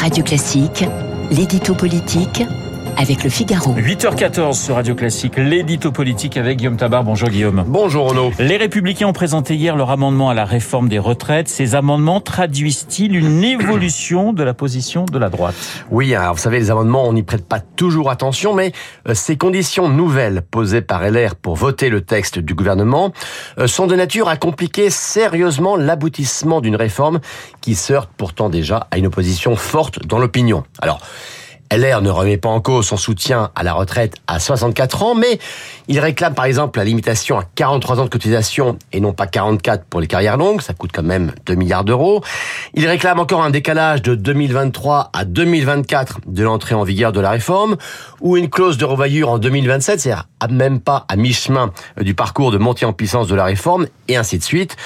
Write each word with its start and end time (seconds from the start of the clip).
Radio 0.00 0.24
Classique, 0.24 0.86
l'édito 1.30 1.74
politique 1.74 2.42
avec 2.96 3.24
le 3.24 3.30
Figaro. 3.30 3.74
8h14 3.74 4.54
sur 4.54 4.74
Radio 4.74 4.94
Classique, 4.94 5.34
l'édito 5.36 5.92
politique 5.92 6.36
avec 6.36 6.58
Guillaume 6.58 6.76
Tabar. 6.76 7.04
Bonjour 7.04 7.28
Guillaume. 7.28 7.64
Bonjour 7.66 8.10
Renaud. 8.10 8.30
Les 8.38 8.56
Républicains 8.56 9.06
ont 9.06 9.12
présenté 9.12 9.56
hier 9.56 9.76
leur 9.76 9.90
amendement 9.90 10.28
à 10.28 10.34
la 10.34 10.44
réforme 10.44 10.88
des 10.88 10.98
retraites. 10.98 11.48
Ces 11.48 11.74
amendements 11.74 12.20
traduisent-ils 12.20 13.14
une 13.14 13.44
évolution 13.60 14.32
de 14.32 14.42
la 14.42 14.54
position 14.54 15.04
de 15.04 15.18
la 15.18 15.28
droite? 15.28 15.54
Oui, 15.90 16.14
alors 16.14 16.34
vous 16.34 16.40
savez, 16.40 16.58
les 16.58 16.70
amendements, 16.70 17.06
on 17.06 17.12
n'y 17.12 17.22
prête 17.22 17.46
pas 17.46 17.60
toujours 17.60 18.10
attention, 18.10 18.54
mais 18.54 18.72
euh, 19.08 19.14
ces 19.14 19.36
conditions 19.36 19.88
nouvelles 19.88 20.42
posées 20.42 20.82
par 20.82 21.02
LR 21.02 21.36
pour 21.36 21.56
voter 21.56 21.88
le 21.88 22.00
texte 22.00 22.38
du 22.38 22.54
gouvernement 22.54 23.06
euh, 23.06 23.10
sont 23.66 23.86
de 23.86 23.94
nature 23.94 24.28
à 24.28 24.36
compliquer 24.36 24.90
sérieusement 24.90 25.76
l'aboutissement 25.76 26.60
d'une 26.60 26.76
réforme 26.76 27.20
qui 27.60 27.74
se 27.74 27.92
heurte 27.92 28.10
pourtant 28.16 28.48
déjà 28.48 28.86
à 28.90 28.98
une 28.98 29.06
opposition 29.06 29.56
forte 29.56 30.04
dans 30.06 30.18
l'opinion. 30.18 30.64
Alors, 30.80 31.00
LR 31.72 32.02
ne 32.02 32.10
remet 32.10 32.36
pas 32.36 32.48
en 32.48 32.60
cause 32.60 32.86
son 32.86 32.96
soutien 32.96 33.50
à 33.54 33.62
la 33.62 33.72
retraite 33.74 34.16
à 34.26 34.40
64 34.40 35.04
ans, 35.04 35.14
mais 35.14 35.38
il 35.90 35.98
réclame 35.98 36.34
par 36.34 36.44
exemple 36.44 36.78
la 36.78 36.84
limitation 36.84 37.36
à 37.36 37.42
43 37.56 37.98
ans 37.98 38.04
de 38.04 38.10
cotisation 38.10 38.78
et 38.92 39.00
non 39.00 39.12
pas 39.12 39.26
44 39.26 39.86
pour 39.86 40.00
les 40.00 40.06
carrières 40.06 40.36
longues, 40.36 40.60
ça 40.60 40.72
coûte 40.72 40.92
quand 40.94 41.02
même 41.02 41.32
2 41.46 41.56
milliards 41.56 41.82
d'euros. 41.82 42.22
Il 42.74 42.86
réclame 42.86 43.18
encore 43.18 43.42
un 43.42 43.50
décalage 43.50 44.00
de 44.00 44.14
2023 44.14 45.10
à 45.12 45.24
2024 45.24 46.20
de 46.28 46.44
l'entrée 46.44 46.76
en 46.76 46.84
vigueur 46.84 47.10
de 47.10 47.18
la 47.18 47.30
réforme, 47.30 47.76
ou 48.20 48.36
une 48.36 48.48
clause 48.48 48.78
de 48.78 48.84
revoyure 48.84 49.30
en 49.30 49.38
2027, 49.38 49.98
c'est-à-dire 49.98 50.28
même 50.48 50.78
pas 50.78 51.06
à 51.08 51.16
mi-chemin 51.16 51.72
du 52.00 52.14
parcours 52.14 52.52
de 52.52 52.58
montée 52.58 52.86
en 52.86 52.92
puissance 52.92 53.26
de 53.26 53.34
la 53.34 53.44
réforme, 53.44 53.88
et 54.06 54.16
ainsi 54.16 54.38
de 54.38 54.44
suite. 54.44 54.76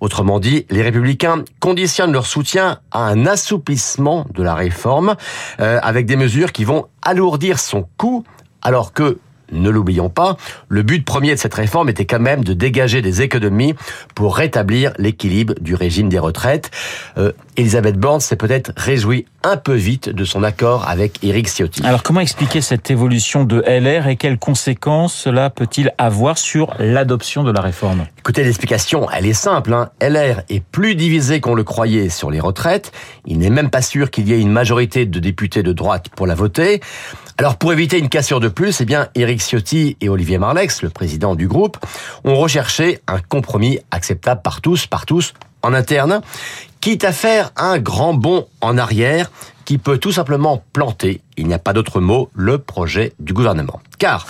Autrement 0.00 0.40
dit, 0.40 0.64
les 0.70 0.80
républicains 0.80 1.44
conditionnent 1.60 2.12
leur 2.12 2.24
soutien 2.24 2.78
à 2.90 3.00
un 3.00 3.26
assouplissement 3.26 4.26
de 4.32 4.42
la 4.42 4.54
réforme, 4.54 5.16
euh, 5.60 5.78
avec 5.82 6.06
des 6.06 6.16
mesures 6.16 6.52
qui 6.52 6.64
vont 6.64 6.86
alourdir 7.02 7.58
son 7.58 7.86
coût, 7.98 8.24
alors 8.62 8.94
que 8.94 9.18
ne 9.52 9.70
l'oublions 9.70 10.10
pas, 10.10 10.36
le 10.68 10.82
but 10.82 11.04
premier 11.04 11.34
de 11.34 11.38
cette 11.38 11.54
réforme 11.54 11.88
était 11.88 12.04
quand 12.04 12.20
même 12.20 12.44
de 12.44 12.52
dégager 12.52 13.02
des 13.02 13.22
économies 13.22 13.74
pour 14.14 14.36
rétablir 14.36 14.92
l'équilibre 14.98 15.54
du 15.60 15.74
régime 15.74 16.08
des 16.08 16.18
retraites. 16.18 16.70
Euh, 17.18 17.32
Elisabeth 17.56 17.96
Borne 17.96 18.20
s'est 18.20 18.36
peut-être 18.36 18.72
réjouie 18.76 19.26
un 19.44 19.56
peu 19.56 19.74
vite 19.74 20.08
de 20.08 20.24
son 20.24 20.42
accord 20.42 20.88
avec 20.88 21.22
Éric 21.22 21.48
Ciotti. 21.48 21.84
Alors 21.84 22.02
comment 22.02 22.20
expliquer 22.20 22.60
cette 22.60 22.90
évolution 22.90 23.44
de 23.44 23.60
LR 23.60 24.08
et 24.08 24.16
quelles 24.16 24.38
conséquences 24.38 25.14
cela 25.14 25.50
peut-il 25.50 25.92
avoir 25.98 26.38
sur 26.38 26.74
l'adoption 26.78 27.44
de 27.44 27.52
la 27.52 27.60
réforme? 27.60 28.06
Écoutez, 28.18 28.42
l'explication, 28.42 29.06
elle 29.10 29.26
est 29.26 29.34
simple. 29.34 29.72
Hein. 29.74 29.90
LR 30.00 30.42
est 30.48 30.64
plus 30.64 30.94
divisé 30.94 31.40
qu'on 31.40 31.54
le 31.54 31.64
croyait 31.64 32.08
sur 32.08 32.30
les 32.30 32.40
retraites. 32.40 32.92
Il 33.26 33.38
n'est 33.38 33.50
même 33.50 33.70
pas 33.70 33.82
sûr 33.82 34.10
qu'il 34.10 34.28
y 34.28 34.32
ait 34.32 34.40
une 34.40 34.50
majorité 34.50 35.04
de 35.06 35.18
députés 35.20 35.62
de 35.62 35.72
droite 35.72 36.08
pour 36.16 36.26
la 36.26 36.34
voter. 36.34 36.80
Alors 37.36 37.56
pour 37.56 37.72
éviter 37.72 37.98
une 37.98 38.08
cassure 38.08 38.38
de 38.38 38.48
plus, 38.48 38.80
eh 38.80 38.84
bien 38.84 39.08
Éric 39.16 39.40
Ciotti 39.40 39.96
et 40.00 40.08
Olivier 40.08 40.38
Marlex, 40.38 40.82
le 40.82 40.90
président 40.90 41.34
du 41.34 41.48
groupe, 41.48 41.78
ont 42.22 42.36
recherché 42.36 43.00
un 43.08 43.18
compromis 43.18 43.80
acceptable 43.90 44.40
par 44.40 44.60
tous, 44.60 44.86
par 44.86 45.04
tous 45.04 45.34
en 45.62 45.74
interne, 45.74 46.20
quitte 46.80 47.02
à 47.04 47.12
faire 47.12 47.50
un 47.56 47.78
grand 47.78 48.14
bond 48.14 48.46
en 48.60 48.78
arrière 48.78 49.32
qui 49.64 49.78
peut 49.78 49.98
tout 49.98 50.12
simplement 50.12 50.62
planter, 50.72 51.22
il 51.36 51.48
n'y 51.48 51.54
a 51.54 51.58
pas 51.58 51.72
d'autre 51.72 52.00
mot, 52.00 52.30
le 52.34 52.58
projet 52.58 53.14
du 53.18 53.32
gouvernement. 53.32 53.80
Car 53.98 54.26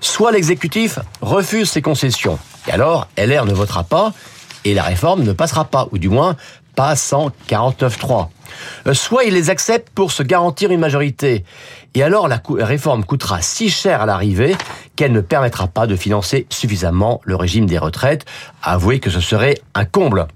soit 0.00 0.32
l'exécutif 0.32 0.98
refuse 1.20 1.70
ses 1.70 1.82
concessions, 1.82 2.38
et 2.66 2.72
alors 2.72 3.06
LR 3.16 3.44
ne 3.44 3.52
votera 3.52 3.84
pas, 3.84 4.12
et 4.64 4.74
la 4.74 4.82
réforme 4.82 5.22
ne 5.22 5.32
passera 5.32 5.66
pas, 5.66 5.88
ou 5.92 5.98
du 5.98 6.08
moins 6.08 6.36
pas 6.78 6.94
sans 6.94 7.32
49-3. 7.48 8.28
Euh, 8.86 8.94
soit 8.94 9.24
il 9.24 9.34
les 9.34 9.50
accepte 9.50 9.90
pour 9.92 10.12
se 10.12 10.22
garantir 10.22 10.70
une 10.70 10.78
majorité. 10.78 11.44
Et 11.96 12.04
alors 12.04 12.28
la 12.28 12.40
réforme 12.60 13.02
coûtera 13.02 13.42
si 13.42 13.68
cher 13.68 14.00
à 14.00 14.06
l'arrivée 14.06 14.54
qu'elle 14.94 15.10
ne 15.10 15.20
permettra 15.20 15.66
pas 15.66 15.88
de 15.88 15.96
financer 15.96 16.46
suffisamment 16.50 17.20
le 17.24 17.34
régime 17.34 17.66
des 17.66 17.78
retraites. 17.78 18.26
Avouez 18.62 19.00
que 19.00 19.10
ce 19.10 19.18
serait 19.18 19.58
un 19.74 19.84
comble. 19.86 20.28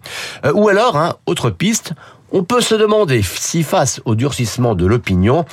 Euh, 0.45 0.53
ou 0.53 0.69
alors, 0.69 0.97
hein, 0.97 1.15
autre 1.27 1.49
piste, 1.49 1.93
on 2.33 2.45
peut 2.45 2.61
se 2.61 2.75
demander 2.75 3.23
si 3.23 3.63
face 3.63 4.01
au 4.05 4.15
durcissement 4.15 4.75
de 4.75 4.87
l'opinion, 4.87 5.45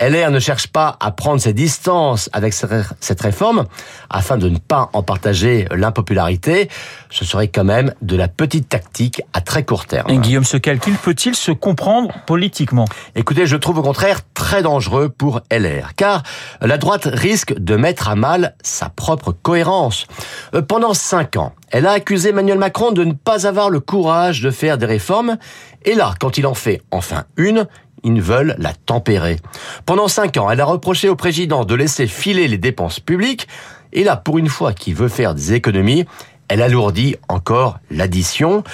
LR 0.00 0.30
ne 0.30 0.38
cherche 0.38 0.68
pas 0.68 0.96
à 1.00 1.10
prendre 1.10 1.40
ses 1.40 1.52
distances 1.52 2.30
avec 2.32 2.54
cette 2.54 3.20
réforme 3.20 3.64
afin 4.08 4.38
de 4.38 4.48
ne 4.48 4.58
pas 4.58 4.90
en 4.92 5.02
partager 5.02 5.66
l'impopularité. 5.74 6.68
Ce 7.10 7.24
serait 7.24 7.48
quand 7.48 7.64
même 7.64 7.92
de 8.02 8.16
la 8.16 8.28
petite 8.28 8.68
tactique 8.68 9.22
à 9.32 9.40
très 9.40 9.64
court 9.64 9.86
terme. 9.86 10.08
Et 10.10 10.18
Guillaume, 10.18 10.44
ce 10.44 10.56
calcul 10.56 10.94
peut-il 10.94 11.34
se 11.34 11.50
comprendre 11.50 12.14
politiquement? 12.26 12.84
Écoutez, 13.16 13.46
je 13.46 13.56
trouve 13.56 13.78
au 13.78 13.82
contraire 13.82 14.20
très 14.34 14.62
dangereux 14.62 15.08
pour 15.08 15.40
LR, 15.50 15.94
car 15.96 16.22
la 16.60 16.78
droite 16.78 17.08
risque 17.12 17.58
de 17.58 17.74
mettre 17.74 18.08
à 18.08 18.14
mal 18.14 18.54
sa 18.62 18.88
propre 18.88 19.32
cohérence. 19.32 20.06
Euh, 20.54 20.62
pendant 20.62 20.94
cinq 20.94 21.36
ans, 21.36 21.54
elle 21.70 21.86
a 21.86 21.92
accusé 21.92 22.30
Emmanuel 22.30 22.58
Macron 22.58 22.92
de 22.92 23.04
ne 23.04 23.12
pas 23.12 23.46
avoir 23.46 23.70
le 23.70 23.80
courage 23.80 24.42
de 24.42 24.50
faire 24.50 24.78
des 24.78 24.86
réformes, 24.86 25.36
et 25.84 25.94
là, 25.94 26.14
quand 26.18 26.38
il 26.38 26.46
en 26.46 26.54
fait 26.54 26.82
enfin 26.90 27.24
une, 27.36 27.66
ils 28.04 28.22
veulent 28.22 28.54
la 28.58 28.72
tempérer. 28.72 29.36
Pendant 29.86 30.08
cinq 30.08 30.36
ans, 30.36 30.50
elle 30.50 30.60
a 30.60 30.64
reproché 30.64 31.08
au 31.08 31.16
président 31.16 31.64
de 31.64 31.74
laisser 31.74 32.06
filer 32.06 32.48
les 32.48 32.58
dépenses 32.58 33.00
publiques, 33.00 33.48
et 33.92 34.04
là, 34.04 34.16
pour 34.16 34.38
une 34.38 34.48
fois 34.48 34.72
qu'il 34.72 34.94
veut 34.94 35.08
faire 35.08 35.34
des 35.34 35.54
économies, 35.54 36.06
elle 36.48 36.62
alourdit 36.62 37.16
encore 37.28 37.78
l'addition. 37.90 38.64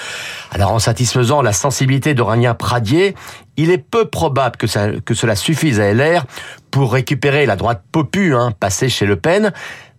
Alors 0.51 0.71
en 0.71 0.79
satisfaisant 0.79 1.41
la 1.41 1.51
sensibilité 1.51 2.13
d'Aurélien 2.13 2.53
Pradier, 2.53 3.15
il 3.57 3.69
est 3.69 3.77
peu 3.77 4.05
probable 4.05 4.55
que, 4.55 4.99
que 4.99 5.13
cela 5.13 5.35
suffise 5.35 5.79
à 5.79 5.93
LR 5.93 6.25
pour 6.71 6.93
récupérer 6.93 7.45
la 7.45 7.55
droite 7.55 7.83
popu 7.91 8.33
hein, 8.33 8.51
passée 8.57 8.89
chez 8.89 9.05
Le 9.05 9.17
Pen. 9.17 9.51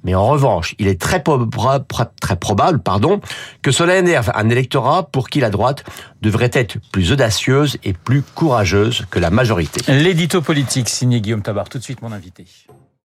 Mais 0.05 0.15
en 0.15 0.27
revanche, 0.27 0.75
il 0.79 0.87
est 0.87 1.01
très, 1.01 1.23
probable 1.23 2.79
pardon, 2.81 3.21
que 3.63 3.73
cela 3.73 3.97
énerve 3.97 4.31
un 4.35 4.49
électorat 4.49 5.05
pour 5.05 5.29
qui 5.29 5.41
la 5.41 5.51
droite 5.51 5.85
devrait 6.23 6.51
être 6.53 6.79
plus 6.93 7.13
audacieuse 7.13 7.79
et 7.85 7.93
plus 7.93 8.23
courageuse 8.23 9.05
que 9.11 9.19
la 9.19 9.31
majorité. 9.31 9.81
L'édito 9.93 10.43
politique 10.43 10.89
signé 10.89 11.21
Guillaume 11.21 11.43
Tabar. 11.43 11.69
Tout 11.69 11.79
de 11.79 11.83
suite 11.83 12.03
mon 12.03 12.13
invité. 12.13 12.45